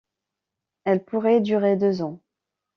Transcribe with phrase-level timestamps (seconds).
[0.83, 2.19] Elle pourrait durer deux ans.